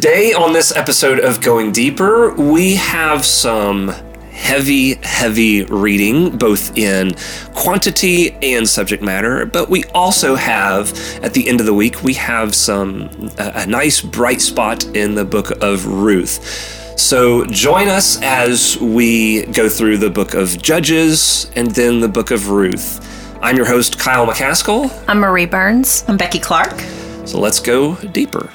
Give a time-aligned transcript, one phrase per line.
[0.00, 3.88] Today, on this episode of Going Deeper, we have some
[4.32, 7.14] heavy, heavy reading, both in
[7.54, 9.44] quantity and subject matter.
[9.44, 10.90] But we also have,
[11.22, 15.16] at the end of the week, we have some a, a nice bright spot in
[15.16, 16.98] the book of Ruth.
[16.98, 22.30] So join us as we go through the book of Judges and then the book
[22.30, 23.06] of Ruth.
[23.42, 25.04] I'm your host, Kyle McCaskill.
[25.06, 26.06] I'm Marie Burns.
[26.08, 26.80] I'm Becky Clark.
[27.26, 28.50] So let's go deeper.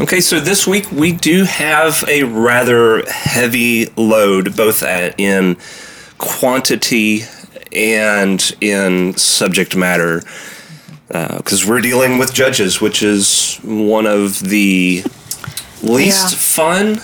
[0.00, 5.56] Okay, so this week we do have a rather heavy load, both at, in
[6.18, 7.22] quantity
[7.72, 10.22] and in subject matter,
[11.08, 15.02] because uh, we're dealing with judges, which is one of the
[15.82, 16.38] least Yeah.
[16.38, 17.00] fun,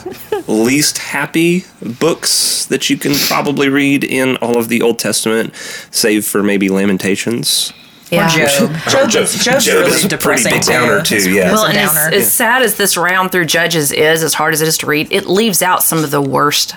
[0.47, 5.53] least happy books that you can probably read in all of the Old Testament,
[5.91, 7.73] save for maybe Lamentations.
[8.11, 8.29] Yeah.
[8.29, 8.73] Job.
[8.89, 11.45] Job, Job- is, Job's Job really is a pretty depressing big downer, too, It's- yeah.
[11.45, 12.15] it's Well, a and as, downer.
[12.17, 15.09] as sad as this round through Judges is, as hard as it is to read,
[15.11, 16.77] it leaves out some of the worst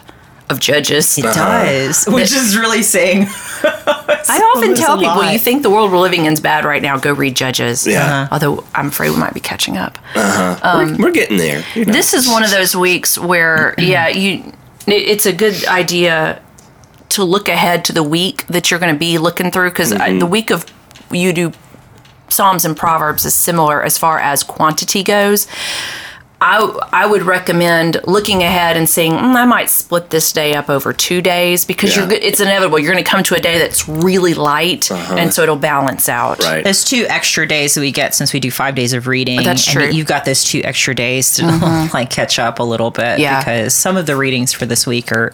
[0.49, 1.17] of Judges.
[1.17, 1.65] It uh-huh.
[1.65, 3.27] does, which is really saying.
[3.63, 5.33] I often tell people, lot.
[5.33, 7.85] you think the world we're living in is bad right now, go read Judges.
[7.85, 8.03] Yeah.
[8.03, 8.27] Uh-huh.
[8.31, 9.97] Although I'm afraid we might be catching up.
[10.15, 10.77] Uh-huh.
[10.77, 11.63] we're, um, we're getting there.
[11.75, 11.93] you know.
[11.93, 14.53] This is one of those weeks where, yeah, you.
[14.87, 16.41] it- It's a good idea
[17.09, 19.95] to look ahead to the week that you're going to be looking through because the
[19.97, 20.29] mm-hmm.
[20.29, 20.65] week of
[21.11, 21.51] you do
[22.29, 25.47] Psalms and Proverbs is similar as far as quantity goes.
[26.39, 26.57] I,
[26.93, 30.93] I would recommend looking ahead and saying mm, I might split this day up over
[30.93, 32.03] two days because Yeah.
[32.03, 35.41] you're it's inevitable you're going to come to a day that's really light and so
[35.41, 36.37] it'll balance out.
[36.43, 36.63] right.
[36.63, 39.37] There's two extra days that we get since we do five days of reading.
[39.41, 39.83] That's and true.
[39.85, 39.93] Mm-hmm.
[39.93, 43.17] you've got those two extra days to like catch up a little bit.
[43.17, 43.39] Yeah.
[43.39, 45.33] Because some of the readings for this week are,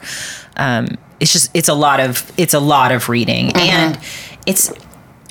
[0.56, 0.88] um,
[1.20, 4.00] it's just it's a lot of it's a lot of reading and
[4.46, 4.72] it's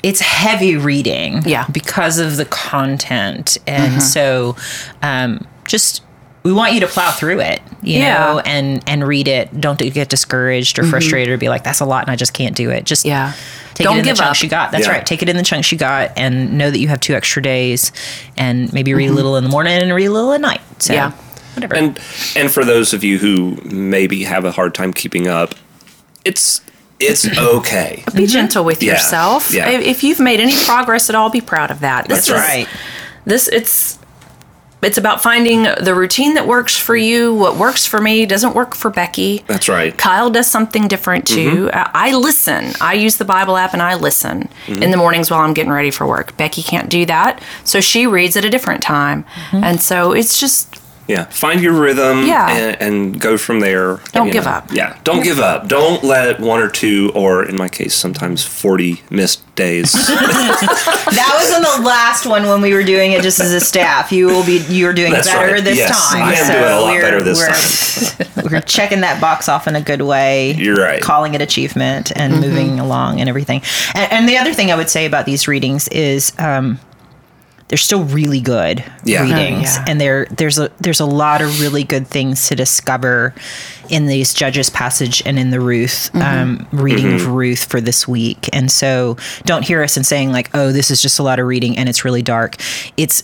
[0.03, 1.35] it's heavy reading.
[1.39, 1.49] Mm-hmm.
[1.49, 1.65] Yeah.
[1.71, 4.55] Because of the content and so,
[5.01, 6.01] um, just.
[6.43, 8.17] We want you to plow through it, you Yeah.
[8.17, 9.61] know, and and read it.
[9.61, 12.53] Don't get discouraged or frustrated or be like, "That's a lot, and I just can't
[12.53, 13.09] do it." Just Mm-hmm.
[13.11, 13.33] Yeah.
[13.75, 14.43] take Don't it in give the chunks up.
[14.43, 14.71] you got.
[14.73, 14.91] That's Yeah.
[14.91, 15.05] right.
[15.05, 17.93] Take it in the chunks you got, and know that you have two extra days,
[18.35, 18.97] and maybe Mm-hmm.
[18.97, 20.59] read a little in the morning and read a little at night.
[20.79, 21.11] So, Yeah.
[21.53, 21.75] whatever.
[21.75, 21.97] And
[22.35, 25.55] and for those of you who maybe have a hard time keeping up,
[26.25, 26.59] it's
[26.99, 28.03] it's okay.
[28.15, 28.93] Be gentle with Yeah.
[28.93, 29.51] yourself.
[29.53, 29.69] Yeah.
[29.69, 32.07] If, if you've made any progress at all, be proud of that.
[32.07, 32.67] This That's is- right.
[33.25, 33.99] This it's
[34.81, 37.33] it's about finding the routine that works for you.
[37.33, 39.41] What works for me doesn't work for Becky.
[39.47, 39.97] That's right.
[39.97, 41.67] Kyle does something different too.
[41.67, 41.77] Mm-hmm.
[41.95, 42.73] I I listen.
[42.81, 44.83] I use the Bible app and I listen Mm-hmm.
[44.83, 46.35] in the mornings while I'm getting ready for work.
[46.35, 49.23] Becky can't do that, so she reads at a different time.
[49.23, 49.63] Mm-hmm.
[49.63, 50.75] And so it's just
[51.07, 52.49] Yeah, find your rhythm Yeah.
[52.49, 53.97] and, and go from there.
[54.13, 54.51] Don't give know.
[54.51, 54.71] up.
[54.71, 55.67] Yeah, don't give up.
[55.67, 59.93] Don't let one or two, or in my case, sometimes 40 missed days.
[61.13, 64.11] That was in the last one when we were doing it just as a staff.
[64.11, 65.63] You will be you're doing That's better right.
[65.63, 66.23] this Yes, time.
[66.23, 69.75] I am doing a lot we're, better this we're, we're checking that box off in
[69.75, 70.53] a good way.
[70.53, 71.01] You're right.
[71.01, 73.61] Calling it achievement and moving along and everything.
[73.93, 76.79] And, and the other thing I would say about these readings is um,
[77.73, 79.23] they're still really good Yeah.
[79.23, 79.85] readings, Oh, yeah.
[79.87, 83.33] and there there's a there's a lot of really good things to discover
[83.89, 88.47] in these Judges passage and in the Ruth um, reading of Ruth for this week.
[88.53, 91.47] And so don't hear us and saying like, oh, this is just a lot of
[91.47, 92.57] reading and it's really dark.
[92.95, 93.23] It's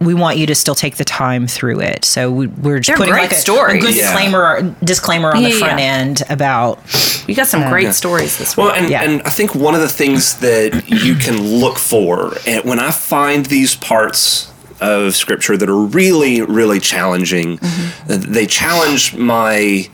[0.00, 2.04] we want you to still take the time through it.
[2.04, 4.02] So we, we're just They're putting great like a, a good Yeah.
[4.12, 5.84] disclaimer disclaimer on the front yeah.
[5.86, 6.78] end about
[7.26, 8.66] you got some great stories this week.
[8.66, 9.02] Well, and, Yeah.
[9.02, 12.90] and I think one of the things that you can look for, and when I
[12.92, 18.32] find these parts of scripture that are really, really challenging, Mm-hmm.
[18.32, 19.88] they challenge my.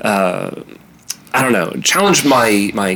[0.00, 0.50] Uh,
[1.34, 2.94] I don't know, challenge my my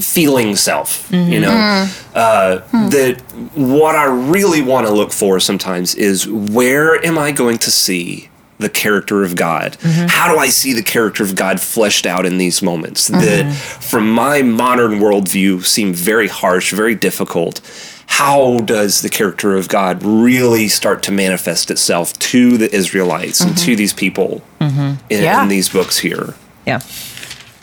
[0.00, 1.10] feeling self.
[1.10, 1.32] Mm-hmm.
[1.32, 2.10] You know, mm.
[2.14, 2.88] uh, hmm.
[2.90, 3.20] that
[3.54, 8.28] what I really want to look for sometimes is where am I going to see
[8.58, 9.72] the character of God?
[9.80, 10.06] Mm-hmm.
[10.08, 13.80] How do I see the character of God fleshed out in these moments that, mm-hmm.
[13.80, 17.60] from my modern worldview, seem very harsh, very difficult?
[18.06, 23.52] How does the character of God really start to manifest itself to the Israelites and
[23.52, 23.64] mm-hmm.
[23.64, 25.42] to these people in, Yeah.
[25.42, 26.34] in these books here?
[26.66, 26.80] yeah.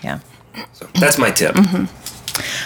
[0.04, 0.20] Yeah.
[1.00, 1.56] That's my tip.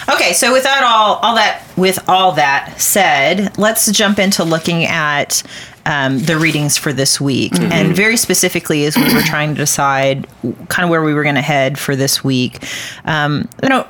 [0.10, 4.86] Okay, so with that all all that with all that said, let's jump into looking
[4.86, 5.44] at
[5.86, 10.28] um, the readings for this week, and very specifically, as we were trying to decide
[10.70, 12.64] kind of where we were going to head for this week,
[13.06, 13.88] um, you know.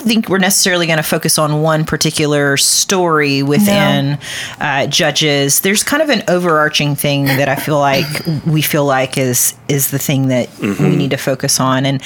[0.00, 4.18] Think we're necessarily going to focus on one particular story within
[4.60, 5.60] uh, Judges.
[5.60, 8.06] There's kind of an overarching thing that I feel like
[8.46, 11.86] we feel like is is the thing that we need to focus on.
[11.86, 12.02] And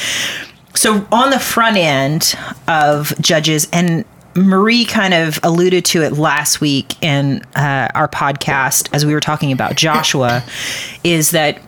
[0.75, 2.35] so on the front end
[2.69, 4.05] of Judges, and
[4.37, 9.20] Marie kind of alluded to it last week in uh, our podcast as we were
[9.20, 10.43] talking about Joshua,
[11.05, 11.61] is that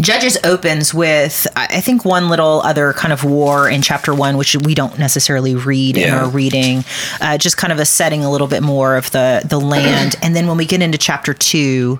[0.00, 4.54] Judges opens with, I think, one little other kind of war in chapter one, which
[4.56, 6.84] we don't necessarily read in our reading,
[7.20, 10.14] uh, just kind of a setting a little bit more of the the land.
[10.22, 11.98] And then when we get into chapter two,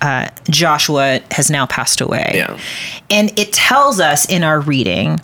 [0.00, 2.32] uh, Joshua has now passed away.
[2.34, 2.58] Yeah.
[3.08, 5.20] And it tells us in our reading,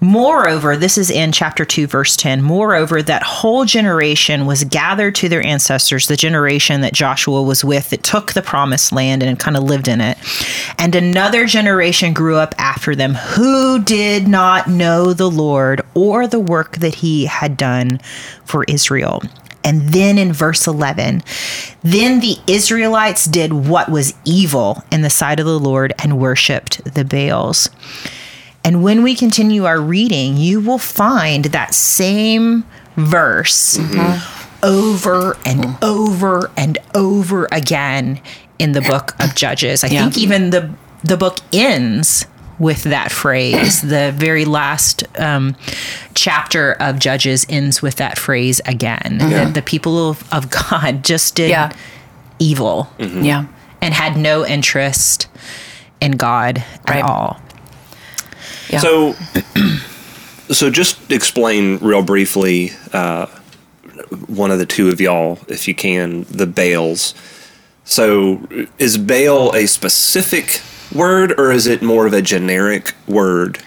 [0.00, 5.28] moreover, this is in chapter 2, verse 10, moreover, that whole generation was gathered to
[5.28, 9.56] their ancestors, the generation that Joshua was with that took the promised land and kind
[9.56, 10.18] of lived in it.
[10.78, 16.40] And another generation grew up after them who did not know the Lord or the
[16.40, 17.98] work that he had done
[18.44, 19.22] for Israel.
[19.64, 21.22] And then in verse 11,
[21.82, 26.94] then the Israelites did what was evil in the sight of the Lord and worshiped
[26.94, 27.68] the Baals.
[28.68, 32.64] And when we continue our reading, you will find that same
[32.96, 34.62] verse mm-hmm.
[34.62, 35.78] over and mm.
[35.82, 38.20] over and over again
[38.58, 39.84] in the book of Judges.
[39.84, 40.70] I think even the
[41.02, 42.26] the book ends
[42.58, 43.80] with that phrase.
[43.88, 45.56] The very last um,
[46.12, 49.16] chapter of Judges ends with that phrase again.
[49.16, 51.72] That the people of, of God just did Yeah.
[52.38, 53.22] evil mm-hmm.
[53.22, 53.46] Yeah.
[53.80, 55.26] and had no interest
[56.02, 56.98] in God Right.
[56.98, 57.40] at all.
[58.70, 58.80] Yeah.
[58.80, 59.14] So,
[60.50, 63.26] so just explain real briefly, uh,
[64.26, 67.14] one of the two of y'all, if you can, the Baals.
[67.84, 68.46] So,
[68.78, 70.60] is Baal a specific
[70.94, 73.58] word, or is it more of a generic word?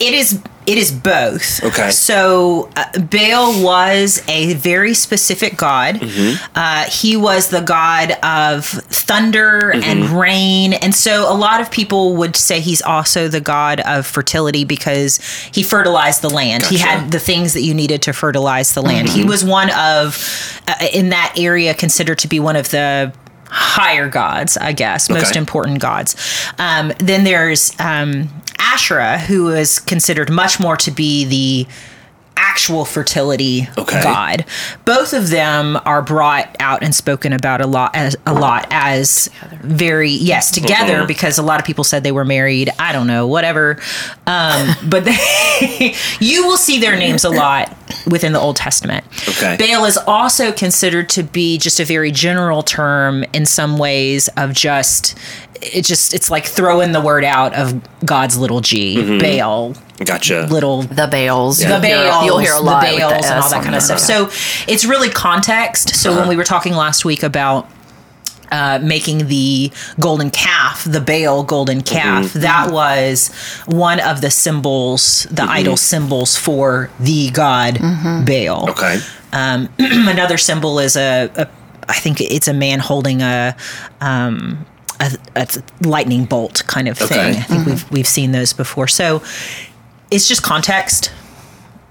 [0.00, 1.64] It is it is both.
[1.64, 1.90] Okay.
[1.90, 5.96] So uh, Baal was a very specific god.
[5.96, 6.52] Mm-hmm.
[6.54, 9.82] Uh, he was the god of thunder Mm-hmm.
[9.82, 14.06] and rain, and so a lot of people would say he's also the god of
[14.06, 15.18] fertility because
[15.52, 16.64] he fertilized the land.
[16.66, 19.08] He had the things that you needed to fertilize the land.
[19.08, 19.18] Mm-hmm.
[19.18, 23.12] He was one of uh, in that area considered to be one of the
[23.52, 25.38] higher gods, I guess, most Okay.
[25.38, 26.14] important gods.
[26.58, 28.28] Um, then there's um,
[28.60, 31.66] Asherah, who is considered much more to be the
[32.36, 34.02] actual fertility Okay.
[34.02, 34.44] god.
[34.86, 39.28] Both of them are brought out and spoken about a lot as a lot as
[39.62, 41.06] very yes together Uh-huh.
[41.06, 42.70] because a lot of people said they were married.
[42.78, 43.78] I don't know, whatever.
[44.26, 47.76] Um, but they, you will see their names a lot
[48.06, 49.04] within the Old Testament.
[49.28, 49.56] Okay.
[49.58, 54.54] Baal is also considered to be just a very general term in some ways of
[54.54, 55.16] just
[55.62, 59.18] it just it's like throwing the word out of God's little g Mm-hmm.
[59.18, 59.74] Baal
[60.04, 60.46] Gotcha.
[60.50, 61.58] little the Baals.
[61.58, 63.74] the You'll Baals, You'll hear a lot the with Baals, the and all that kind
[63.76, 63.98] of there.
[63.98, 63.98] stuff.
[64.00, 64.30] So
[64.72, 65.94] it's really context.
[65.96, 66.20] So Uh-huh.
[66.20, 67.68] when we were talking last week about
[68.52, 69.70] uh, making the
[70.00, 72.40] golden calf, the Baal golden calf, Mm-hmm.
[72.40, 73.28] that was
[73.66, 78.24] one of the symbols, the idol symbols for the god Mm-hmm.
[78.24, 78.70] Baal.
[78.70, 78.98] Okay.
[79.32, 81.48] Another symbol is a, a,
[81.88, 83.54] I think it's a man holding a.
[84.00, 84.66] Um,
[85.00, 85.48] a, a
[85.80, 87.36] lightning bolt kind of thing.
[87.36, 88.88] I think we've we've seen those before.
[88.88, 89.22] So
[90.10, 91.12] it's just context.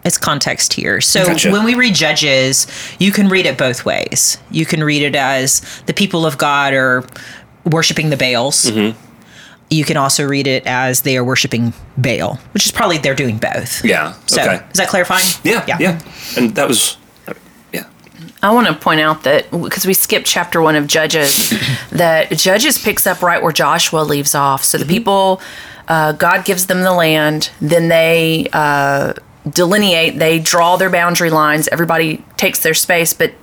[0.06, 1.02] It's context here.
[1.02, 1.52] So Gotcha.
[1.52, 2.68] when we read Judges,
[3.00, 4.38] you can read it both ways.
[4.50, 7.06] You can read it as the people of God are
[7.66, 8.66] worshiping the Baals.
[8.66, 8.98] Mm-hmm.
[9.70, 13.38] You can also read it as they are worshiping Baal, which is probably they're doing
[13.38, 13.84] both.
[13.84, 14.14] Yeah.
[14.26, 14.66] So okay.
[14.72, 15.28] is that clarifying?
[15.44, 15.78] Yeah, yeah.
[15.80, 16.02] Yeah.
[16.38, 16.98] And that was.
[18.42, 21.54] I want to point out that because we skipped chapter one of Judges,
[21.92, 24.64] that Judges picks up right where Joshua leaves off.
[24.64, 25.42] So the people,
[25.88, 29.14] uh, God gives them the land, then they uh,
[29.50, 33.34] delineate, they draw their boundary lines, everybody takes their space, but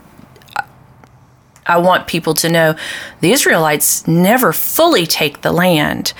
[1.66, 2.76] I want people to know
[3.20, 6.12] the Israelites never fully take the land.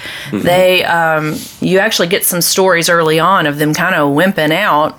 [0.43, 4.99] They, um, you actually get some stories early on of them kind of wimping out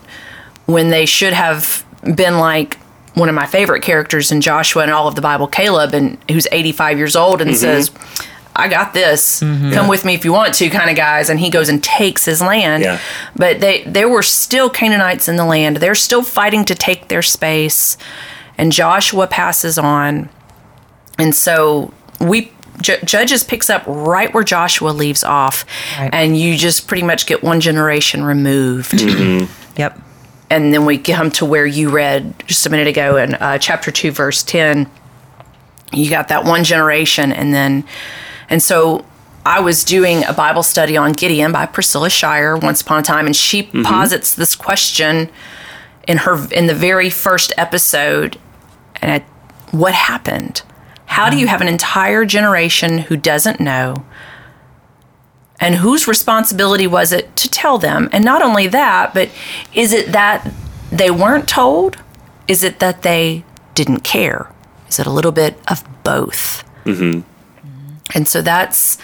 [0.66, 2.78] when they should have been like
[3.18, 6.48] one of my favorite characters in Joshua and all of the Bible, Caleb, and who's
[6.52, 7.58] 85 years old and mm-hmm.
[7.58, 7.92] says,
[8.56, 9.42] I got this.
[9.42, 9.72] Mm-hmm.
[9.72, 11.30] Come with me if you want to, kind of guys.
[11.30, 12.84] And he goes and takes his land.
[12.84, 13.00] Yeah.
[13.36, 15.78] But they there were still Canaanites in the land.
[15.78, 17.98] They're still fighting to take their space.
[18.58, 20.30] And Joshua passes on.
[21.20, 25.66] And so we Ju- Judges picks up right where Joshua leaves off,
[25.98, 26.14] Right.
[26.14, 29.52] and you just pretty much get one generation removed mm-hmm.
[29.80, 30.00] Yep.
[30.50, 33.92] And then we come to where you read just a minute ago in uh, chapter
[33.92, 34.90] 2 verse 10
[35.94, 37.86] you got that one generation and then
[38.50, 39.06] and so
[39.46, 43.26] i was doing a bible study on gideon by priscilla Shirer once upon a time
[43.26, 45.30] and she posits this question
[46.06, 48.38] in her in the very first episode
[49.02, 49.26] and I,
[49.76, 50.62] what happened?
[51.06, 54.06] How do you have an entire generation who doesn't know
[55.60, 59.30] and whose responsibility was it to tell them and not only that but
[59.74, 60.52] is it that
[60.92, 61.98] they weren't told
[62.48, 63.44] is it that they
[63.76, 64.52] didn't care
[64.88, 67.22] is it a little bit of both mm-hmm.
[68.16, 68.98] and so that's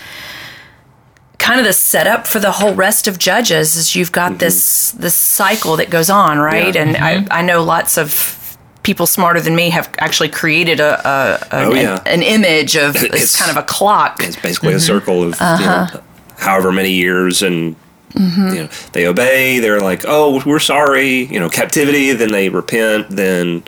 [1.40, 4.40] kind of the setup for the whole rest of judges is you've got mm-hmm.
[4.40, 6.82] this this cycle that goes on right yeah.
[6.82, 7.32] and mm-hmm.
[7.32, 11.66] I, I know lots of people smarter than me have actually created a, a, a
[11.66, 12.02] oh, yeah.
[12.06, 14.78] an, an, image of it's kind of a clock it's basically mm-hmm.
[14.78, 15.58] a circle of uh-huh.
[15.60, 16.02] you know, uh-huh.
[16.38, 17.76] However many years and
[18.12, 18.56] mm-hmm.
[18.56, 23.10] you know they obey they're like oh we're sorry you know captivity then they repent
[23.10, 23.64] then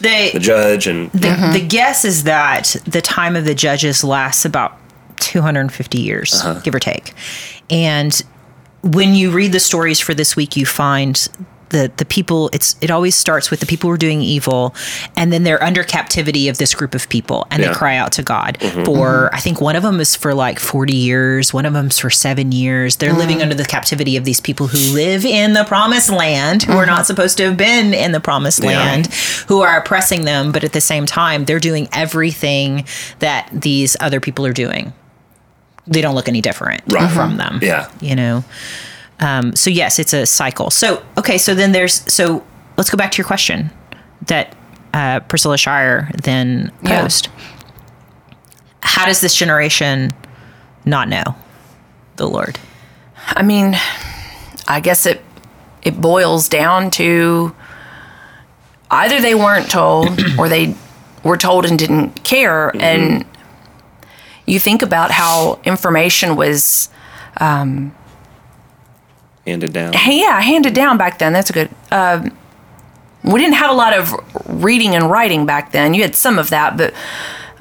[0.00, 1.52] they, the judge and the, mm-hmm.
[1.52, 4.76] the guess is that the time of the judges lasts about
[5.22, 6.60] 250 years, uh-huh.
[6.60, 7.14] give or take.
[7.70, 8.20] And
[8.82, 11.28] when you read the stories for this week, you find
[11.72, 14.74] the the people it's it always starts with the people who are doing evil
[15.16, 17.68] and then they're under captivity of this group of people and yeah.
[17.68, 18.84] they cry out to god mm-hmm.
[18.84, 19.34] for mm-hmm.
[19.34, 22.52] i think one of them is for like 40 years one of them's for seven
[22.52, 23.18] years they're mm.
[23.18, 26.80] living under the captivity of these people who live in the promised land who mm-hmm.
[26.80, 28.70] are not supposed to have been in the promised yeah.
[28.70, 29.06] land
[29.48, 32.86] who are oppressing them but at the same time they're doing everything
[33.18, 34.92] that these other people are doing
[35.86, 37.10] they don't look any different right.
[37.10, 37.58] from them.
[37.62, 37.90] Yeah.
[38.00, 38.44] You know?
[39.22, 40.70] Um, so yes, it's a cycle.
[40.70, 41.38] So, okay.
[41.38, 42.44] So then there's, so
[42.76, 43.70] let's go back to your question
[44.26, 44.54] that
[44.92, 47.26] uh, Priscilla Shirer then posed.
[47.26, 47.44] Yeah.
[48.80, 50.12] How does this generation
[50.84, 51.22] not know
[52.16, 52.58] the Lord?
[53.28, 53.76] I mean,
[54.66, 55.22] I guess it,
[55.82, 57.54] it boils down to
[58.90, 60.74] either they weren't told or they
[61.22, 62.70] were told and didn't care.
[62.70, 62.80] Mm-hmm.
[62.80, 63.24] And
[64.46, 66.88] you think about how information was
[67.40, 67.94] um,
[69.46, 69.92] handed down.
[69.92, 71.32] Yeah, handed down back then.
[71.32, 71.70] That's a good.
[71.90, 72.28] Uh,
[73.24, 74.14] we didn't have a lot of
[74.46, 75.94] reading and writing back then.
[75.94, 76.92] You had some of that, but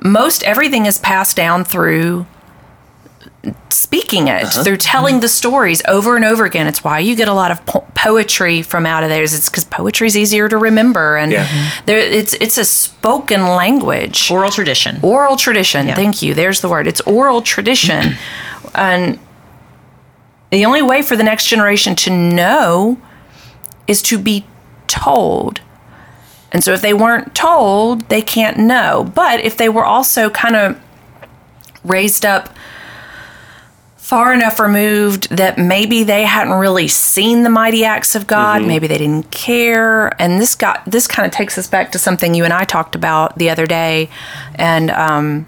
[0.04, 2.26] most everything is passed down through
[3.70, 4.64] speaking it uh-huh.
[4.64, 7.66] through telling the stories over and over again it's why you get a lot of
[7.66, 11.72] po- poetry from out of there it's because poetry is easier to remember and yeah.
[11.88, 15.96] there, it's it's a spoken language oral tradition oral tradition yeah.
[15.96, 18.14] thank you there's the word it's oral tradition
[18.76, 19.20] and
[20.52, 23.00] the only way for the next generation to know
[23.88, 24.46] is to be
[24.88, 25.62] told
[26.52, 30.56] and so if they weren't told they can't know but if they were also kind
[30.56, 30.80] of
[31.84, 32.56] raised up
[34.12, 38.68] far enough removed that maybe they hadn't really seen the mighty acts of God, mm-hmm.
[38.68, 40.22] maybe they didn't care.
[40.22, 42.94] And this got this kind of takes us back to something you and I talked
[42.94, 44.10] about the other day,
[44.56, 45.48] and um,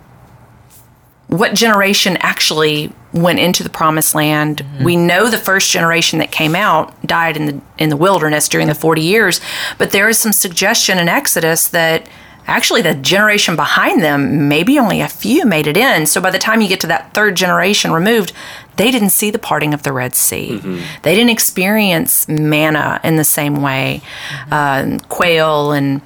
[1.34, 4.58] what generation actually went into the promised land.
[4.58, 4.84] Mm-hmm.
[4.84, 8.68] We know the first generation that came out died in the in the wilderness during
[8.68, 9.42] the 40 years,
[9.80, 12.08] but there is some suggestion in Exodus that
[12.46, 16.06] actually the generation behind them, maybe only a few made it in.
[16.06, 18.32] So by the time you get to that third generation removed,
[18.76, 20.60] they didn't see the parting of the Red Sea.
[20.60, 21.02] Mm-hmm.
[21.02, 24.54] They didn't experience manna in the same way, mm-hmm.
[24.54, 26.02] uh, quail, and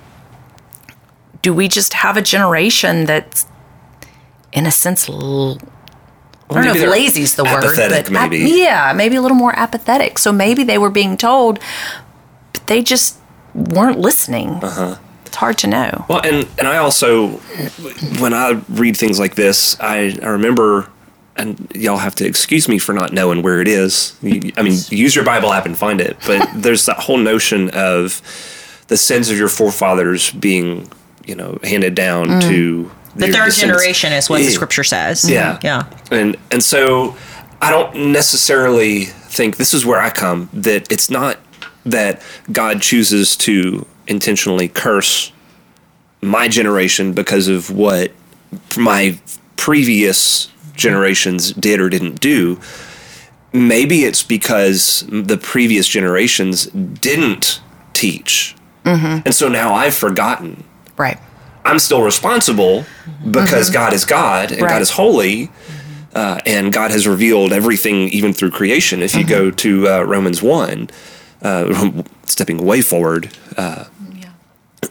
[1.41, 3.45] do we just have a generation that's,
[4.53, 5.59] in a sense, l-
[6.49, 8.43] I don't know if lazy is the word, but maybe.
[8.43, 10.17] Ap- yeah, maybe a little more apathetic.
[10.17, 11.59] So maybe they were being told,
[12.53, 13.19] but they just
[13.53, 14.49] weren't listening.
[14.63, 16.05] Uh-huh it's hard to know.
[16.09, 17.27] Well, and and I also,
[18.19, 20.89] when I read things like this, I, I remember,
[21.35, 24.17] and y'all have to excuse me for not knowing where it is.
[24.23, 26.17] I mean, use your Bible app and find it.
[26.25, 28.21] But there's that whole notion of
[28.87, 30.89] the sins of your forefathers being,
[31.25, 32.41] you know, handed down mm.
[32.41, 35.29] to the third generation is what the scripture says.
[35.29, 37.15] Yeah, yeah, and and so
[37.61, 41.39] I don't necessarily think this is where I come that it's not
[41.85, 42.21] that
[42.51, 45.31] God chooses to intentionally curse
[46.21, 48.11] my generation because of what
[48.77, 49.19] my
[49.55, 52.59] previous generations did or didn't do.
[53.53, 57.61] Maybe it's because the previous generations didn't
[57.93, 58.55] teach.
[58.83, 59.21] Mm-hmm.
[59.25, 60.63] And so now I've forgotten.
[60.97, 61.17] Right.
[61.67, 62.85] I'm still responsible
[63.29, 63.73] because mm-hmm.
[63.73, 64.69] God is God and right.
[64.69, 65.49] God is holy.
[66.15, 69.03] Uh, and God has revealed everything, even through creation.
[69.03, 69.29] If you mm-hmm.
[69.29, 70.89] go to uh, Romans 1,
[71.43, 73.85] uh, stepping way forward, uh,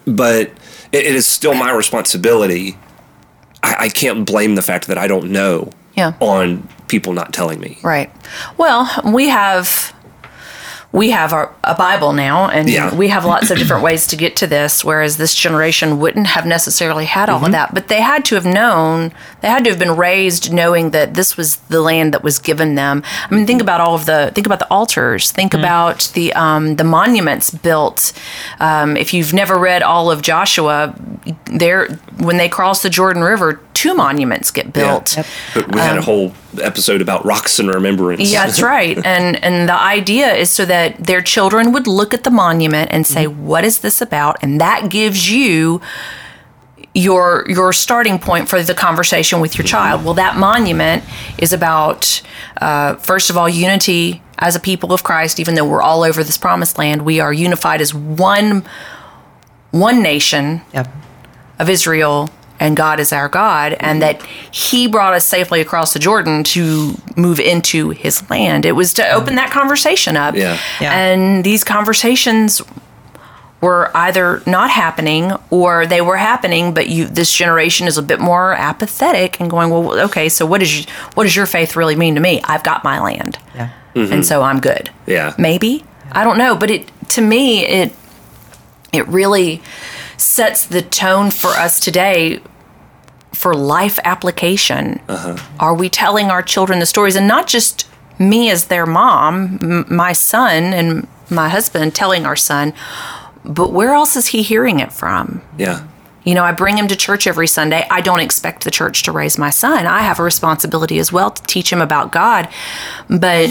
[0.07, 0.53] but
[0.93, 2.79] it, it is still my responsibility.
[3.63, 6.13] I, I, can't blame the fact that I don't know yeah.
[6.21, 7.79] on people not telling me.
[7.83, 8.13] Right.
[8.57, 9.96] Well, we have
[10.93, 12.95] we have our, a Bible now, and Yeah.
[12.95, 14.83] we have lots of different ways to get to this.
[14.85, 17.39] Whereas this generation wouldn't have necessarily had Mm-hmm.
[17.39, 19.13] all of that, but they had to have known,
[19.43, 22.77] they had to have been raised knowing that this was the land that was given
[22.77, 23.03] them.
[23.31, 25.65] I mean, think about all of the, think about the altars, think Mm-hmm.
[25.65, 28.13] about the um, the monuments built.
[28.61, 30.95] Um, if you've never read all of Joshua,
[31.47, 31.89] there
[32.19, 35.17] when they cross the Jordan River, two monuments get built.
[35.55, 38.21] But we had a whole episode about rocks and remembrance.
[38.21, 38.97] Um, Yeah, that's right.
[39.05, 43.07] And and the idea is so that their children would look at the monument and
[43.07, 45.81] say, "What is this about?" And that gives you
[46.95, 50.05] your your starting point for the conversation with your child.
[50.05, 51.05] Well, that monument
[51.39, 52.23] is about
[52.61, 55.39] uh, first of all unity as a people of Christ.
[55.39, 58.65] Even though we're all over this promised land, we are unified as one
[59.73, 60.89] one nation Yep.
[61.59, 65.99] of Israel and God is our God, and that He brought us safely across the
[65.99, 68.65] Jordan to move into His land.
[68.65, 70.35] It was to open that conversation up.
[70.35, 70.59] Yeah.
[70.81, 70.93] Yeah.
[70.99, 72.63] And these conversations
[73.61, 78.21] were either not happening or they were happening, but you this generation is a bit
[78.21, 80.85] more apathetic and going, well, okay, so what is
[81.15, 82.41] what does your faith really mean to me?
[82.45, 83.71] I've got my land, Yeah.
[83.95, 84.13] Mm-hmm.
[84.13, 85.33] and so I'm good Yeah.
[85.39, 87.93] maybe i don't know but it to me it
[88.93, 89.61] it really
[90.17, 92.41] sets the tone for us today
[93.35, 95.37] for life application uh-huh.
[95.61, 99.85] are we telling our children the stories and not just me as their mom m-
[99.89, 102.73] my son and my husband telling our son
[103.45, 105.83] but where else is he hearing it from Yeah.
[106.25, 107.87] you know, I bring him to church every Sunday.
[107.91, 109.87] I don't expect the church to raise my son.
[109.87, 112.49] I have a responsibility as well to teach him about God.
[113.09, 113.51] But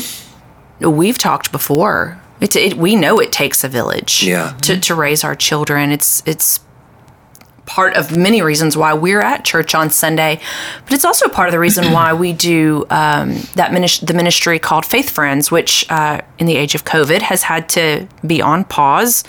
[0.81, 2.19] we've talked before.
[2.41, 4.53] It's it, we know it takes a village Yeah.
[4.63, 5.91] to, to raise our children.
[5.91, 6.59] It's it's
[7.65, 10.39] part of many reasons why we're at church on Sunday,
[10.83, 14.59] but it's also part of the reason why we do um, that minis- the ministry
[14.59, 18.65] called Faith Friends, which uh, in the age of COVID has had to be on
[18.65, 19.23] pause.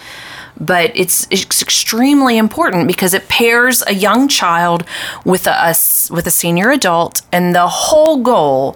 [0.59, 4.85] But it's, it's extremely important because it pairs a young child
[5.25, 5.75] with a, a
[6.13, 8.75] with a senior adult, and the whole goal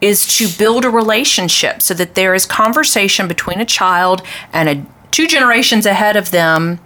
[0.00, 4.22] is to build a relationship so that there is conversation between a child
[4.52, 6.80] and a two generations ahead of them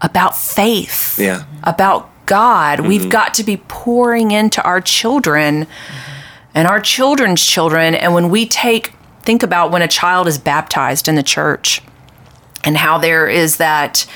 [0.00, 1.44] about faith Yeah.
[1.62, 2.80] about God.
[2.80, 5.66] We've got to be pouring into our children
[6.54, 7.94] and our children's children.
[7.94, 11.82] And when we take, think about when a child is baptized in the church
[12.64, 14.06] and how there is that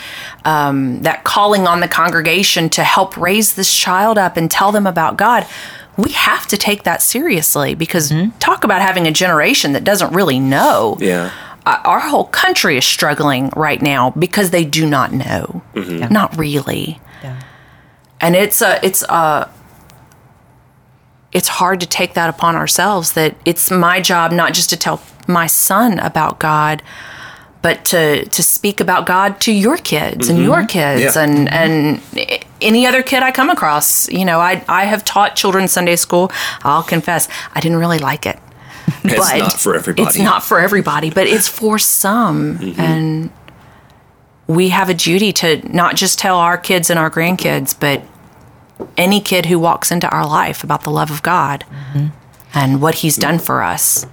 [0.46, 4.86] um, that calling on the congregation to help raise this child up and tell them
[4.86, 5.46] about God.
[5.98, 8.30] We have to take that seriously because mm-hmm.
[8.38, 10.96] talk about having a generation that doesn't really know.
[11.00, 11.30] Yeah.
[11.66, 15.62] uh, our whole country is struggling right now because they do not know.
[15.74, 15.98] Mm-hmm.
[15.98, 17.00] Yeah, not really.
[17.22, 17.40] Yeah.
[18.20, 19.50] and it's a it's a
[21.32, 25.02] it's hard to take that upon ourselves that it's my job not just to tell
[25.26, 26.82] my son about god
[27.60, 30.48] but to to speak about god to your kids and mm-hmm.
[30.48, 31.22] your kids Yeah.
[31.22, 32.00] and and
[32.60, 36.30] any other kid i come across you know i i have taught children sunday school
[36.62, 38.38] i'll confess i didn't really like it
[39.04, 40.08] It's but not for everybody.
[40.08, 42.58] It's not for everybody, but it's for some.
[42.58, 42.80] Mm-hmm.
[42.80, 43.30] And
[44.46, 48.02] we have a duty to not just tell our kids and our grandkids, but
[48.96, 52.06] any kid who walks into our life about the love of God mm-hmm.
[52.54, 54.06] and what He's done for us.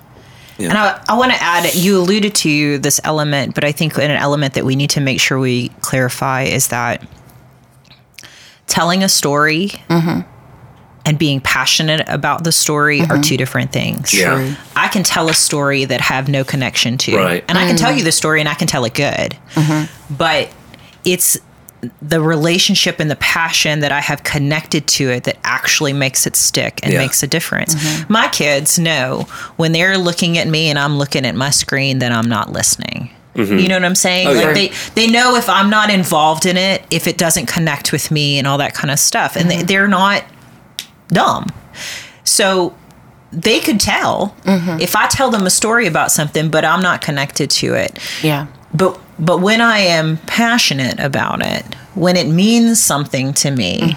[0.58, 4.12] And I, I want to add, you alluded to this element, but I think an
[4.12, 7.05] element that we need to make sure we clarify is that
[8.67, 10.21] telling a story mm-hmm.
[11.06, 13.21] and being passionate about the story are mm-hmm.
[13.21, 14.13] two different things.
[14.13, 14.36] Yeah.
[14.36, 14.56] True.
[14.75, 17.15] I can tell a story that have no connection to.
[17.15, 17.45] Right.
[17.47, 17.86] And I can mm-hmm.
[17.86, 19.38] tell you the story and I can tell it good.
[20.10, 20.54] But
[21.04, 21.38] it's
[22.01, 26.36] the relationship and the passion that I have connected to it that actually makes it
[26.36, 26.99] stick and Yeah.
[26.99, 27.75] makes a difference.
[28.10, 32.12] My kids know when they're looking at me and I'm looking at my screen that
[32.12, 33.12] I'm not listening.
[33.35, 33.57] Mm-hmm.
[33.57, 34.27] You know what I'm saying?
[34.27, 34.53] Oh, like yeah.
[34.53, 38.37] they they know if I'm not involved in it, if it doesn't connect with me
[38.37, 39.35] and all that kind of stuff.
[39.35, 39.65] And they, mm-hmm.
[39.65, 40.23] they're not
[41.09, 41.47] dumb.
[42.23, 42.75] So
[43.31, 44.79] they could tell mm-hmm.
[44.79, 48.47] if I tell them a story about something, but I'm not connected to it Yeah.
[48.73, 53.95] but but when I am passionate about it, when it means something to me,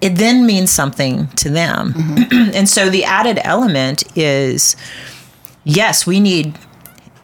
[0.00, 1.94] it then means something to them.
[2.54, 4.76] and so the added element is
[5.64, 6.58] yes, we need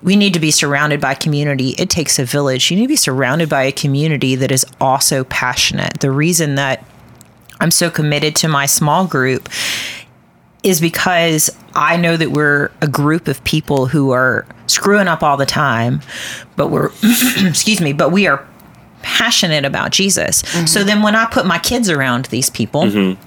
[0.06, 1.70] we need to be surrounded by community.
[1.78, 2.70] It takes a village.
[2.70, 5.98] You need to be surrounded by a community that is also passionate.
[5.98, 6.84] The reason that
[7.60, 9.48] I'm so committed to my small group
[10.62, 15.36] is because I know that we're a group of people who are screwing up all
[15.36, 16.00] the time,
[16.54, 16.90] but we're,
[17.44, 18.46] excuse me, but we are
[19.02, 20.42] passionate about Jesus.
[20.42, 20.66] Mm-hmm.
[20.66, 23.20] So then when I put my kids around these people, mm-hmm.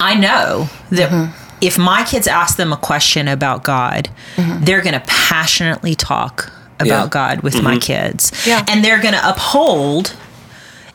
[0.00, 1.39] I know that mm-hmm.
[1.60, 4.64] If my kids ask them a question about God, mm-hmm.
[4.64, 7.08] they're going to passionately talk about Yeah.
[7.10, 7.80] God with my mm-hmm.
[7.80, 8.46] kids.
[8.46, 8.64] Yeah.
[8.68, 10.16] And they're going to uphold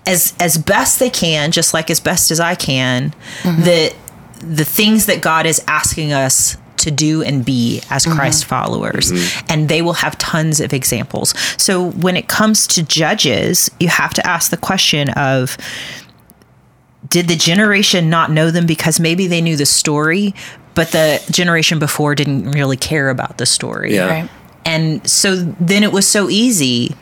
[0.08, 3.64] as as best they can, just like as best as I can, mm-hmm.
[3.64, 3.94] the
[4.40, 9.12] the things that God is asking us to do and be as Christ followers.
[9.50, 11.34] And they will have tons of examples.
[11.58, 15.58] So when it comes to judges, you have to ask the question of
[17.10, 20.34] did the generation not know them because maybe they knew the story,
[20.74, 23.96] but the generation before didn't really care about the story?
[23.96, 24.08] Yeah.
[24.08, 24.30] Right.
[24.66, 26.96] And so then it was so easy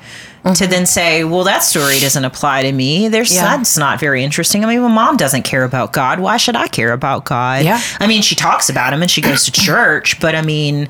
[0.43, 0.69] to mm-hmm.
[0.69, 3.07] then say, well, that story doesn't apply to me.
[3.07, 3.43] There's Yeah.
[3.43, 4.65] that's not very interesting.
[4.65, 6.19] I mean, my mom doesn't care about God.
[6.19, 7.63] Why should I care about God?
[7.63, 7.81] Yeah.
[7.99, 10.89] I mean, she talks about him and she goes to church, but I mean,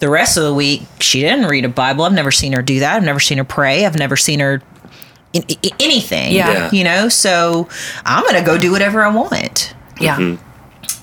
[0.00, 2.04] the rest of the week she didn't read a Bible.
[2.04, 2.96] I've never seen her do that.
[2.96, 3.86] I've never seen her pray.
[3.86, 4.60] I've never seen her
[5.32, 6.32] in, in anything.
[6.32, 6.50] Yeah.
[6.52, 6.70] Yeah.
[6.72, 7.68] You know, so
[8.04, 10.36] I'm going to go do whatever I want Yeah.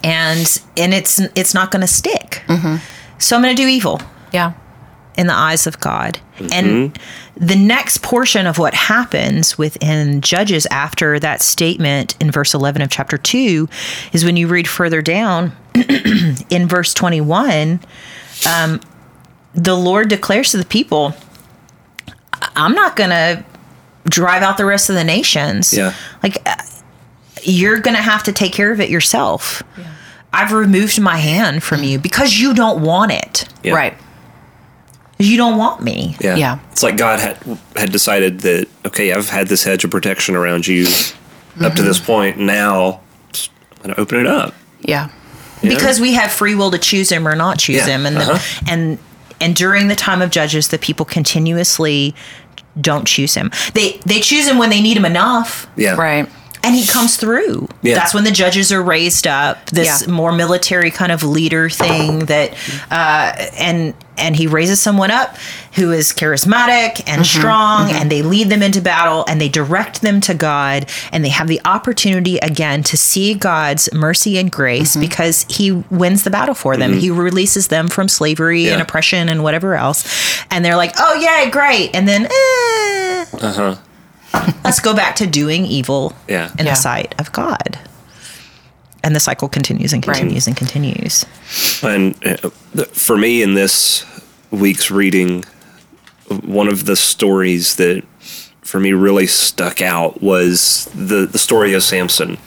[0.04, 2.44] and and it's it's not going to stick.
[2.48, 2.78] Mm-hmm.
[3.20, 4.54] So I'm going to do evil Yeah.
[5.18, 6.20] in the eyes of God.
[6.54, 6.96] And
[7.36, 12.92] the next portion of what happens within Judges after that statement in verse 11 of
[12.92, 13.68] chapter 2
[14.14, 15.54] is when you read further down
[16.52, 17.80] in verse 21,
[18.48, 18.80] um,
[19.56, 21.16] the Lord declares to the people,
[22.56, 23.44] I'm not going to
[24.10, 25.74] drive out the rest of the nations.
[25.74, 25.94] Yeah.
[26.24, 26.56] Like, uh,
[27.44, 29.64] you're going to have to take care of it yourself.
[29.78, 29.94] Yeah.
[30.34, 33.48] I've removed my hand from you because you don't want it.
[33.64, 33.74] Yeah.
[33.74, 33.98] Right.
[35.20, 36.16] You don't want me.
[36.20, 36.36] Yeah.
[36.36, 36.60] Yeah.
[36.72, 37.38] It's like God had
[37.76, 40.86] had decided that okay, I've had this hedge of protection around you
[41.62, 42.38] up to this point.
[42.38, 43.00] Now
[43.34, 44.54] I'm going to open it up.
[44.82, 45.10] Yeah.
[45.64, 45.76] you know?
[45.76, 48.34] because we have free will to choose him or not choose Yeah, him and uh-huh.
[48.66, 49.00] the, and
[49.42, 52.14] and during the time of judges the people continuously
[52.82, 55.96] don't choose him they they choose him when they need him enough yeah.
[55.96, 56.28] Right.
[56.68, 57.96] And he comes through Yeah.
[57.96, 60.12] that's when the judges are raised up this Yeah.
[60.14, 62.54] more military kind of leader thing that
[62.92, 65.38] uh and and he raises someone up
[65.76, 70.20] who is charismatic and strong and they lead them into battle and they direct them
[70.22, 75.46] to God and they have the opportunity again to see God's mercy and grace because
[75.50, 76.94] he wins the battle for them.
[76.94, 80.04] He releases them from slavery and oppression and whatever else.
[80.50, 83.76] And they're like, "Oh yeah, great." And then eh, Uh-huh.
[84.64, 86.52] Let's go back to doing evil Yeah.
[86.60, 86.72] in Yeah.
[86.74, 87.80] the sight of God.
[89.04, 91.26] And the cycle continues and continues and continues.
[91.82, 92.50] And uh,
[92.92, 94.04] for me, in this
[94.52, 95.46] week's reading,
[96.44, 98.04] one of the stories that
[98.62, 102.38] for me really stuck out was the, the story of Samson.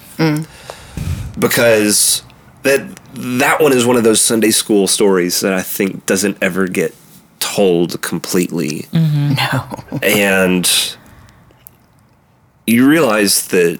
[1.38, 2.22] Because
[2.62, 6.66] that that one is one of those Sunday school stories that I think doesn't ever
[6.68, 6.94] get
[7.38, 8.86] told completely.
[8.92, 9.84] No.
[10.02, 10.70] And
[12.70, 13.78] you realize that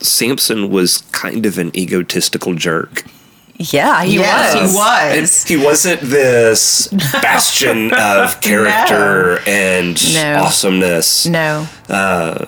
[0.00, 3.04] Samson was kind of an egotistical jerk.
[3.56, 4.70] Yeah, he Yes, was.
[4.72, 5.44] he was.
[5.50, 6.88] And he wasn't this
[7.22, 10.42] bastion of character and No.
[10.44, 11.26] awesomeness.
[11.26, 11.66] No.
[11.88, 12.46] Uh,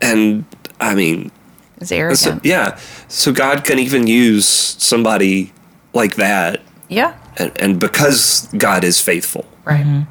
[0.00, 0.44] and
[0.80, 1.30] I mean,
[1.78, 2.18] He's arrogant.
[2.18, 2.78] so, yeah.
[3.08, 5.52] So God can even use somebody
[5.92, 6.62] like that.
[6.88, 7.14] yeah.
[7.36, 9.44] And, and because God is faithful.
[9.64, 9.84] Right.
[9.84, 10.10] Mm-hmm.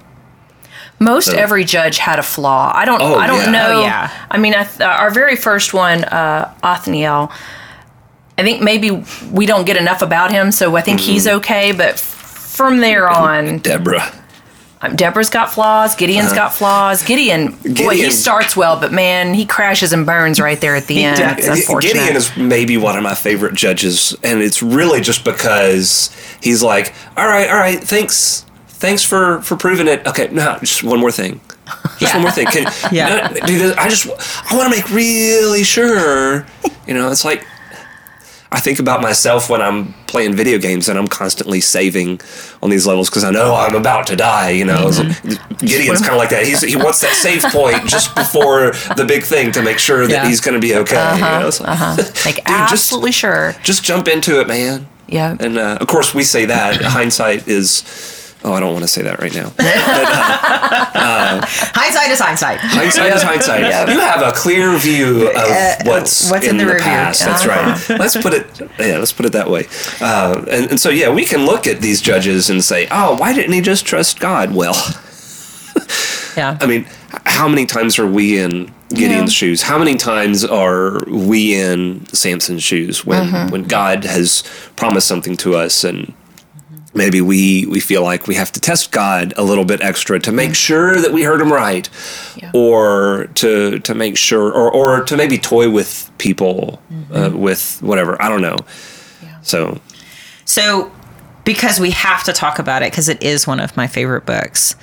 [0.99, 2.71] Most every judge had a flaw.
[2.73, 3.01] I don't.
[3.01, 3.51] Oh, I don't yeah.
[3.51, 3.71] know.
[3.77, 4.12] Oh, yeah.
[4.31, 7.31] I mean, I th- our very first one, uh, Othniel.
[8.39, 11.38] I think maybe we don't get enough about him, so I think he's Mm-hmm.
[11.38, 11.71] okay.
[11.71, 14.12] But from there on, Deborah.
[14.81, 15.95] um, Deborah's got flaws.
[15.95, 17.03] Gideon's got flaws.
[17.03, 18.10] Gideon, boy, he.
[18.12, 21.17] Starts well, but man, he crashes and burns right there at the end.
[21.17, 21.47] does.
[21.47, 21.93] Unfortunate.
[21.93, 26.10] Gideon is maybe one of my favorite judges, and it's really just because
[26.41, 28.45] he's like, "All right, all right, thanks,
[28.80, 30.06] thanks for for proving it.
[30.08, 31.42] Okay, no, just one more thing,
[32.00, 32.48] just one more thing.
[32.48, 33.30] Can, Yeah.
[33.34, 33.78] no, this.
[33.78, 34.08] I just
[34.52, 36.46] I want to make really sure.
[36.88, 37.46] You know, it's like
[38.52, 42.22] I think about myself when I'm playing video games and I'm constantly saving
[42.63, 44.52] on these levels because I know I'm about to die.
[44.52, 45.30] You know, mm-hmm.
[45.30, 46.46] like- Gideon's kind of like that.
[46.46, 50.13] He's, he wants that save point just before the big thing to make sure that
[50.13, 50.28] Yeah.
[50.28, 50.96] he's going to be okay.
[50.96, 51.48] you uh-huh, know?
[51.48, 51.96] It's like, uh-huh.
[52.26, 53.54] like Dude, just- absolutely sure.
[53.63, 54.88] just jump into it, man.
[55.08, 55.36] Yeah.
[55.40, 57.84] And uh, of course, we say that hindsight is.
[58.43, 59.52] Oh, I don't want to say that right now.
[60.95, 62.60] Hindsight is hindsight.
[62.60, 63.62] Hindsight is hindsight.
[63.62, 63.89] Yeah.
[63.91, 65.36] You have a clear view of
[65.86, 67.21] what's, Uh, what's in, in the the, past.
[67.26, 68.00] That's right.
[68.00, 68.45] Let's put it.
[68.80, 69.65] Yeah, let's put it that way.
[70.00, 73.34] Uh, and, and so, yeah, we can look at these judges and say, "Oh, why
[73.34, 74.76] didn't he just trust God?" Well,
[76.38, 76.58] Yeah.
[76.62, 76.86] I mean,
[77.26, 79.47] how many times are we in Gideon's Yeah.
[79.47, 79.62] shoes?
[79.63, 83.50] How many times are we in Samson's shoes when Mm-hmm.
[83.52, 84.43] when God has
[84.76, 86.13] promised something to us and
[86.97, 90.31] maybe we we feel like we have to test God a little bit extra to
[90.31, 91.88] make sure that we heard him right
[92.36, 92.51] Yeah.
[92.53, 96.81] or to to make sure or or to maybe toy with people
[97.13, 98.57] uh, with whatever I don't know.
[99.43, 99.79] So
[100.45, 100.91] So,
[101.45, 104.75] because we have to talk about it, because it is one of my favorite books,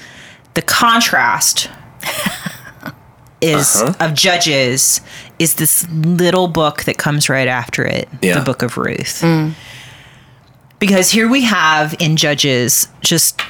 [0.54, 1.68] the contrast
[3.40, 3.94] is Uh-huh.
[4.00, 5.00] of Judges
[5.38, 8.38] is this little book that comes right after it, Yeah.
[8.38, 9.22] the Book of Ruth.
[10.86, 13.40] Because here we have in Judges just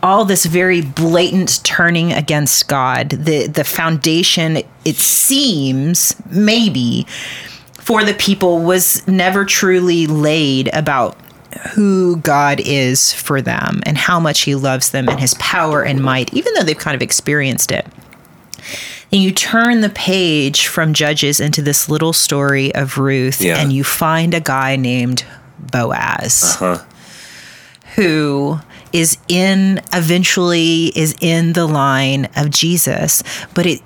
[0.00, 3.10] all this very blatant turning against God.
[3.10, 7.04] The the foundation, it seems, maybe,
[7.72, 11.16] for the people was never truly laid about
[11.74, 16.00] who God is for them and how much he loves them and his power and
[16.00, 17.88] might, even though they've kind of experienced it.
[19.10, 23.56] And you turn the page from Judges into this little story of Ruth, Yeah.
[23.58, 25.24] and you find a guy named
[25.58, 26.84] Boaz uh-huh.
[27.96, 28.58] who
[28.92, 33.22] is in eventually is in the line of Jesus,
[33.54, 33.82] but it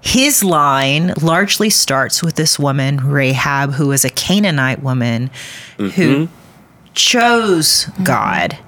[0.00, 5.30] his line largely starts with this woman Rahab who is a Canaanite woman
[5.76, 6.32] who mm-hmm.
[6.94, 8.58] chose God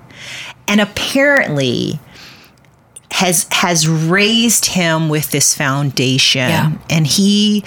[0.68, 1.98] and apparently
[3.10, 6.48] has has raised him with this foundation.
[6.48, 6.72] Yeah.
[6.88, 7.64] and he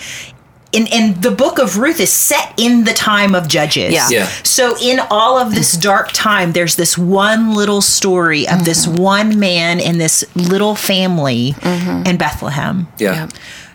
[0.74, 3.94] and, and the book of Ruth is set in the time of Judges.
[3.94, 4.10] Yeah.
[4.10, 4.28] Yeah.
[4.44, 9.02] So in all of this dark time, there's this one little story of this mm-hmm.
[9.02, 12.06] one man in this little family mm-hmm.
[12.06, 13.30] in Bethlehem Yeah.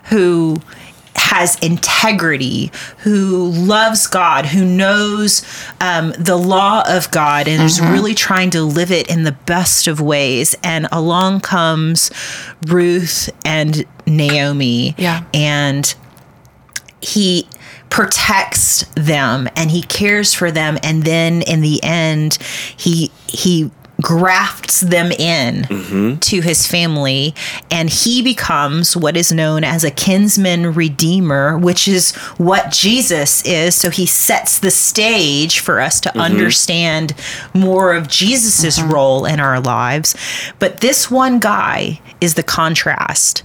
[0.05, 0.61] who
[1.15, 5.43] has integrity, who loves God, who knows
[5.79, 7.91] um, the law of God, and is mm-hmm.
[7.91, 10.55] really trying to live it in the best of ways.
[10.63, 12.11] And along comes
[12.67, 15.23] Ruth and Naomi, Yeah.
[15.33, 15.93] and
[17.03, 17.47] he
[17.89, 20.77] protects them and he cares for them.
[20.81, 22.39] And then in the end
[22.75, 23.69] he he
[24.01, 26.17] grafts them in mm-hmm.
[26.17, 27.35] to his family.
[27.69, 33.75] And he becomes what is known as a kinsman redeemer which is what Jesus is.
[33.75, 36.21] So he sets the stage for us to mm-hmm.
[36.21, 37.13] understand
[37.53, 38.91] more of Jesus's mm-hmm.
[38.91, 40.15] role in our lives.
[40.57, 43.43] But this one guy is the contrast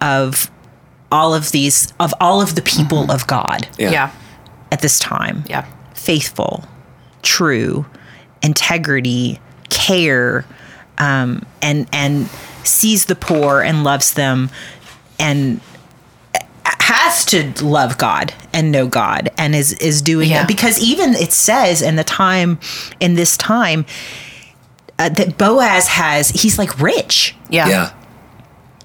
[0.00, 0.50] of
[1.10, 3.90] all of these of all of the people of God Yeah.
[3.90, 4.10] Yeah.
[4.70, 5.44] at this time.
[5.48, 5.64] Yeah.
[5.94, 6.64] Faithful,
[7.22, 7.86] true,
[8.42, 9.40] integrity,
[9.70, 10.44] care,
[10.98, 12.28] um, and and
[12.64, 14.50] sees the poor and loves them,
[15.18, 15.60] and
[16.64, 20.42] has to love God and know God and is is doing Yeah.
[20.42, 22.58] it because even it says in the time
[23.00, 23.84] in this time
[24.98, 27.68] uh, that Boaz has he's like rich Yeah.
[27.68, 27.90] Yeah.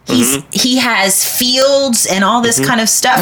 [0.06, 0.48] He's mm-hmm.
[0.52, 2.68] he has fields and all this mm-hmm.
[2.68, 3.20] kind of stuff.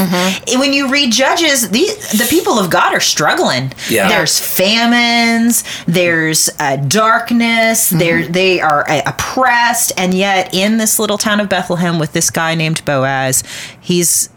[0.47, 1.85] And When you read Judges, the
[2.17, 3.71] the people of God are struggling.
[3.87, 4.07] Yeah.
[4.09, 11.19] There's famines, there's uh, darkness, there they are uh, oppressed, and yet in this little
[11.19, 13.43] town of Bethlehem with this guy named Boaz,
[13.79, 14.29] he's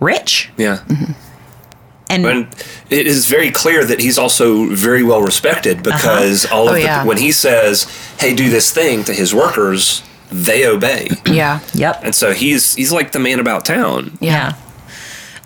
[0.00, 0.50] rich.
[0.56, 0.80] Yeah.
[2.10, 2.46] And And
[2.90, 6.56] it is very clear that he's also very well respected because uh-huh.
[6.56, 7.04] all of Oh, the, yeah.
[7.04, 7.84] when he says,
[8.18, 11.08] "Hey, do this thing" to his workers, they obey.
[11.26, 11.60] Yeah.
[11.74, 12.00] yep.
[12.02, 14.16] and so he's he's like the man about town.
[14.20, 14.54] Yeah.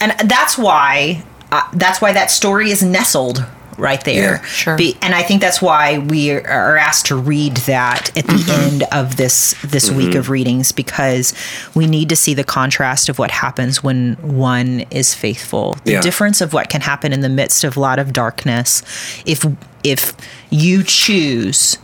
[0.00, 1.22] And that's why
[1.52, 3.44] uh, that's why that story is nestled
[3.78, 4.36] right there.
[4.36, 4.76] Yeah, sure.
[4.78, 8.50] Be- and I think that's why we are asked to read that at the Mm-hmm.
[8.50, 11.34] end of this this week of readings because
[11.74, 15.76] we need to see the contrast of what happens when one is faithful.
[15.84, 16.00] The Yeah.
[16.00, 18.82] difference of what can happen in the midst of a lot of darkness
[19.26, 19.44] if
[19.84, 20.14] if
[20.50, 21.78] you choose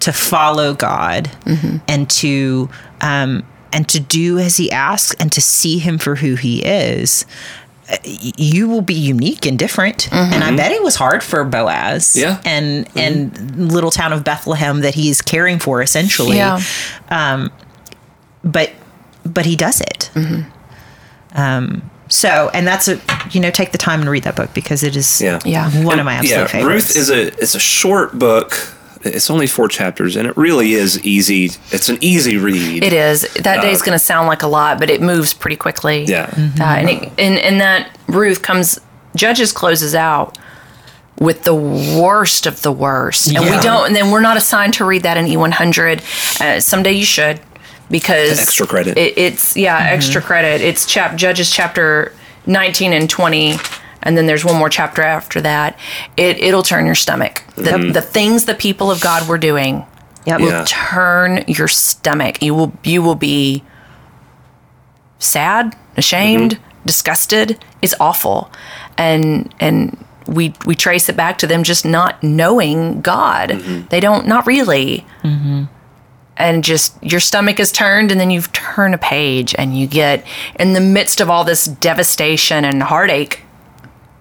[0.00, 1.76] to follow God Mm-hmm.
[1.88, 2.68] and to
[3.00, 7.24] um, and to do as He asks and to see Him for who He is.
[8.04, 12.46] You will be unique and different, and I bet it was hard for Boaz, Mm-hmm.
[12.46, 16.36] And and little town of Bethlehem that he's caring for, essentially.
[16.36, 16.60] Yeah.
[18.44, 18.72] But
[19.24, 20.10] but he does it.
[20.14, 20.50] Mm-hmm.
[21.38, 24.82] Um, so, and that's a you know take the time and read that book because
[24.82, 25.40] it is Yeah.
[25.44, 25.84] Yeah.
[25.84, 26.88] one of my absolute yeah, favorites.
[26.88, 28.52] Ruth is a it's a short book.
[29.02, 31.50] It's only four chapters, and it really is easy.
[31.70, 32.82] It's an easy read.
[32.82, 33.22] It is.
[33.34, 36.04] That day's going to sound like a lot, but it moves pretty quickly.
[36.04, 36.30] Yeah.
[36.60, 38.80] Uh, and, it, and and that Ruth comes.
[39.14, 40.36] Judges closes out
[41.18, 43.86] with the worst of the worst, and we don't.
[43.86, 46.40] And then we're not assigned to read that in E100.
[46.40, 47.40] Uh, someday you should,
[47.90, 48.98] because Extra credit.
[48.98, 50.60] It, it's yeah, extra credit.
[50.60, 52.12] It's chap Judges chapter
[52.46, 53.54] 19 and 20.
[54.02, 55.78] And then there's one more chapter after that.
[56.16, 57.44] It it'll turn your stomach.
[57.56, 57.92] The mm-hmm.
[57.92, 59.84] the things the people of God were doing
[60.28, 60.40] Yep.
[60.40, 60.64] Yeah.
[60.66, 62.42] turn your stomach.
[62.42, 63.64] You will you will be
[65.18, 66.86] sad, ashamed, mm-hmm.
[66.86, 67.64] disgusted.
[67.80, 68.50] It's awful.
[68.98, 73.50] And and we we trace it back to them just not knowing God.
[73.50, 73.86] Mm-hmm.
[73.88, 75.06] They don't not really.
[76.36, 80.24] And just your stomach is turned, and then you turn a page, and you get
[80.60, 83.40] in the midst of all this devastation and heartache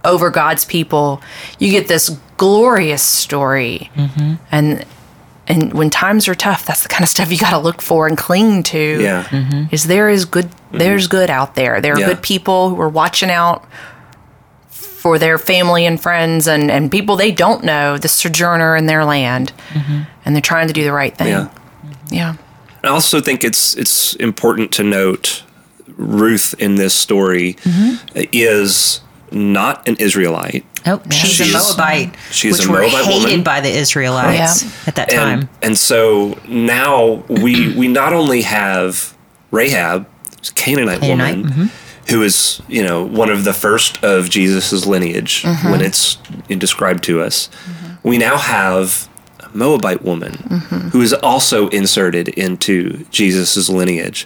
[0.08, 1.22] over God's people,
[1.60, 3.92] you get this glorious story.
[3.96, 4.36] Mm-hmm.
[4.52, 4.86] And
[5.50, 8.06] and when times are tough, that's the kind of stuff you got to look for
[8.08, 9.02] and cling to.
[9.02, 9.24] Yeah.
[9.24, 9.74] Mm-hmm.
[9.74, 10.78] Is there is good mm-hmm.
[10.78, 11.80] there's good out there.
[11.82, 12.08] There are Yeah.
[12.08, 13.66] good people who are watching out
[14.70, 19.06] for their family and friends and, and people they don't know, the sojourner in their
[19.06, 19.54] land.
[20.26, 21.28] And they're trying to do the right thing.
[21.28, 21.50] Yeah.
[22.10, 22.36] Yeah.
[22.84, 25.44] I also think it's it's important to note
[25.96, 27.56] Ruth in this story
[28.16, 30.66] is not an Israelite.
[30.86, 32.16] Oh, she's, She's- a Moabite.
[32.32, 33.44] she's which a were Moabite hated woman.
[33.44, 34.70] by the Israelites Yeah.
[34.88, 35.50] at that time.
[35.62, 39.14] and so now we we not only have
[39.52, 40.08] Rahab,
[40.40, 42.14] who's a Canaanite, Canaanite, woman, mm-hmm.
[42.14, 45.72] who is you know one of the first of Jesus' lineage mm-hmm.
[45.72, 47.50] when it's described to us.
[48.04, 49.10] We now have
[49.42, 50.90] a Moabite woman mm-hmm.
[50.90, 54.26] who is also inserted into Jesus' lineage,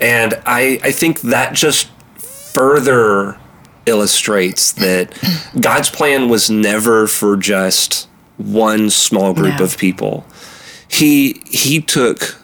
[0.00, 3.38] and I I think that just further
[3.86, 5.12] illustrates that
[5.60, 9.64] God's plan was never for just one small group No.
[9.64, 10.24] of people.
[10.88, 12.36] He he took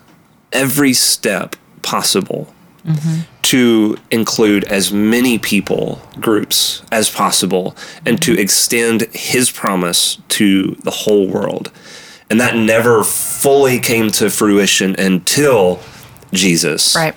[0.53, 2.53] every step possible
[2.87, 3.21] mm-hmm.
[3.43, 8.41] to include as many people groups as possible and to mm-hmm.
[8.41, 11.71] extend his promise to the whole world.
[12.31, 15.81] And that never fully came to fruition until
[16.33, 17.15] Jesus Right.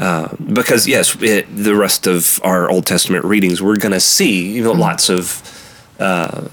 [0.00, 4.50] Uh, because yes, it, the rest of our Old Testament readings, we're going to see
[4.50, 4.80] you know mm-hmm.
[4.80, 5.42] lots of
[5.98, 6.48] uh,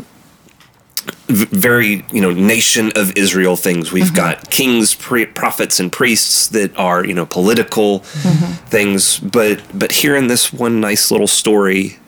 [1.27, 3.93] v- very you know nation of Israel things.
[3.93, 4.15] We've mm-hmm.
[4.15, 8.51] got kings, pre- prophets, and priests that are you know political mm-hmm.
[8.65, 11.99] things, but but here in this one nice little story,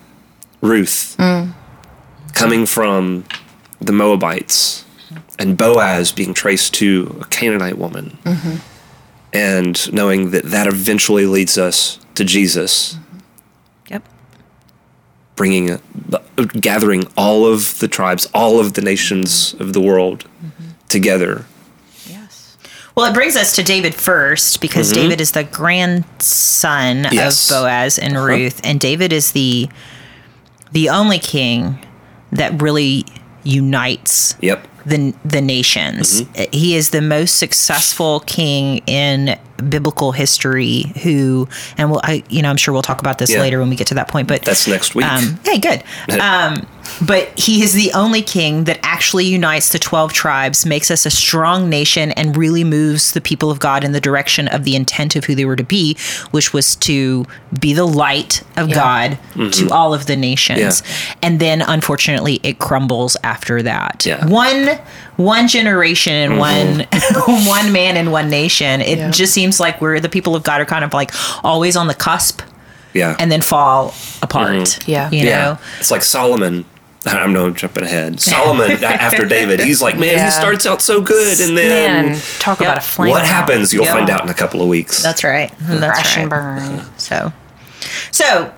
[0.60, 1.54] Ruth mm.
[2.34, 3.24] coming from
[3.80, 4.84] the Moabites
[5.38, 8.18] and Boaz being traced to a Canaanite woman
[9.32, 13.18] and knowing that that eventually leads us to Jesus, mm-hmm.
[13.88, 14.08] Yep.
[15.36, 15.78] bringing, uh,
[16.60, 20.70] gathering all of the tribes, all of the nations of the world mm-hmm.
[20.88, 21.46] together.
[22.06, 22.56] Yes.
[22.94, 25.02] Well, it brings us to David first because mm-hmm.
[25.02, 27.50] David is the grandson Yes.
[27.50, 28.26] of Boaz and uh-huh.
[28.26, 29.68] Ruth, and David is the
[30.72, 31.84] the only king
[32.30, 33.04] that really
[33.42, 34.68] unites Yep.
[34.84, 36.22] The the nations.
[36.22, 36.52] Mm-hmm.
[36.52, 40.92] He is the most successful king in biblical history.
[41.02, 43.40] Who and we'll, I, you know, I'm sure we'll talk about this Yeah.
[43.40, 44.28] later when we get to that point.
[44.28, 45.06] But That's next week.
[45.06, 45.82] um, hey, good.
[46.20, 46.66] Um,
[47.06, 51.10] but he is the only king that actually unites the 12 tribes, makes us a
[51.10, 55.14] strong nation, and really moves the people of God in the direction of the intent
[55.14, 55.96] of who they were to be,
[56.32, 57.26] which was to
[57.60, 58.74] be the light of Yeah.
[59.36, 60.82] God to all of the nations.
[60.84, 61.14] Yeah.
[61.22, 64.04] And then, unfortunately, it crumbles after that.
[64.04, 64.26] Yeah.
[64.26, 64.78] One
[65.16, 67.30] one generation and mm-hmm.
[67.30, 68.80] one one man and one nation.
[68.80, 69.10] It Yeah.
[69.10, 71.10] just seems like we're the people of God are kind of like
[71.44, 72.42] always on the cusp
[72.94, 73.16] yeah.
[73.18, 74.50] and then fall apart.
[74.50, 74.90] Mm-hmm.
[74.90, 75.10] Yeah.
[75.10, 75.44] You yeah.
[75.44, 75.58] know?
[75.78, 76.64] It's like Solomon.
[77.06, 78.20] I'm no jumping ahead.
[78.20, 80.26] Solomon after David, he's like, man, Yeah.
[80.26, 82.68] he starts out so good, and then Man, talk Yep.
[82.68, 83.10] about a flame.
[83.10, 83.26] what out.
[83.26, 83.72] happens?
[83.72, 83.94] You'll Yeah.
[83.94, 85.02] find out in a couple of weeks.
[85.02, 85.50] That's right.
[85.60, 86.22] That's Crash right.
[86.22, 86.82] and burn.
[86.98, 87.32] So,
[88.10, 88.52] so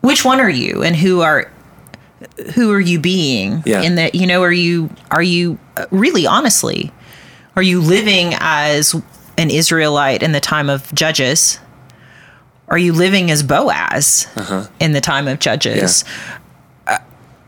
[0.00, 1.50] which one are you, and who are
[2.54, 3.62] who are you being?
[3.64, 3.82] Yeah.
[3.82, 6.92] In that, you know, are you are you uh, really honestly,
[7.56, 8.94] are you living as
[9.38, 11.58] an Israelite in the time of Judges?
[12.68, 14.26] Are you living as Boaz
[14.80, 16.04] in the time of Judges?
[16.86, 16.98] Uh,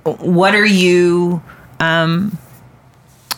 [0.05, 1.43] what are you?
[1.81, 2.39] Um,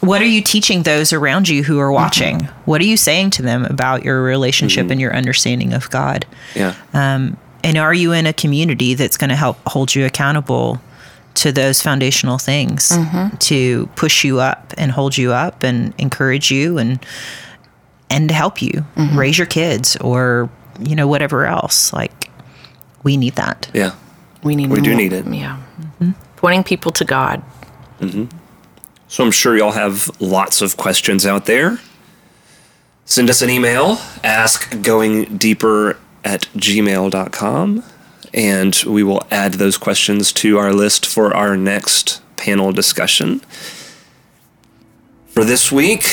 [0.01, 2.41] what are you teaching those around you who are watching?
[2.65, 6.27] What are you saying to them about your relationship and your understanding of God?
[6.55, 6.75] yeah.
[7.63, 10.81] And are you in a community that's going to help hold you accountable
[11.35, 13.37] to those foundational things mm-hmm.
[13.37, 17.05] to push you up and hold you up and encourage you and
[18.11, 19.19] and help you mm-hmm.
[19.19, 22.31] raise your kids or you know whatever else like
[23.03, 23.71] we need that.
[23.73, 23.95] yeah.
[24.43, 24.71] We need.
[24.71, 25.27] We do more- need it.
[25.27, 25.61] Yeah.
[25.81, 26.11] Mm-hmm.
[26.37, 27.43] Pointing people to God.
[29.09, 31.79] So I'm sure y'all have lots of questions out there.
[33.05, 37.85] Send us an email, ask going deeper at gmail.com,
[38.33, 43.41] and we will add those questions to our list for our next panel discussion.
[45.29, 46.05] For this week,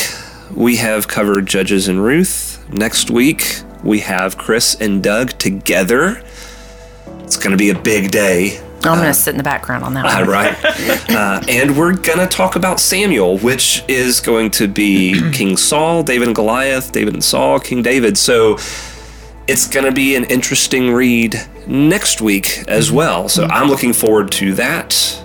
[0.56, 2.63] we have covered Judges and Ruth.
[2.71, 6.23] Next week, we have Chris and Doug together.
[7.23, 8.60] It's going to be a big day.
[8.84, 10.27] I'm going to sit in the background on that Uh, one.
[10.30, 11.10] right.
[11.10, 16.03] uh, and we're going to talk about Samuel, which is going to be King Saul,
[16.03, 18.17] David and Goliath, David and Saul, King David.
[18.17, 18.58] So
[19.47, 21.36] it's going to be an interesting read
[21.68, 23.30] next week as well.
[23.30, 25.24] So I'm looking forward to that.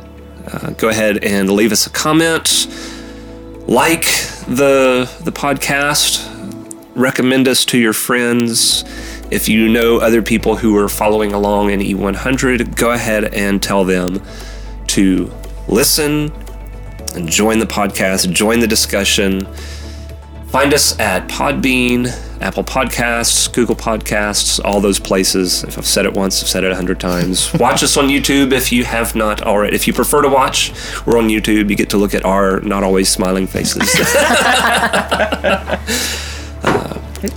[0.51, 2.67] Uh, go ahead and leave us a comment,
[3.69, 4.05] like
[4.47, 6.29] the the podcast,
[6.95, 8.85] recommend us to your friends,
[9.31, 13.83] If you know other people who are following along in E100, go ahead and tell
[13.83, 14.21] them
[14.89, 15.33] to
[15.69, 16.31] listen
[17.15, 19.47] and join the podcast, join the discussion.
[20.53, 22.09] Find us at Podbean,
[22.43, 25.65] Apple Podcasts, Google Podcasts, all those places.
[25.65, 27.51] If I've said it once, I've said it a hundred times.
[27.59, 29.75] watch us on YouTube if you have not already.
[29.75, 30.71] If you prefer to watch,
[31.07, 31.71] we're on YouTube.
[31.71, 33.95] You get to look at our not always smiling faces.
[34.05, 35.81] uh,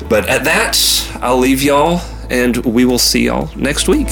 [0.09, 0.77] but at that,
[1.21, 4.09] I'll leave y'all, and we will see y'all next week.